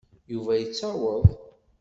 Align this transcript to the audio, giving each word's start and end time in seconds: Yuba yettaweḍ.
Yuba 0.31 0.53
yettaweḍ. 0.57 1.25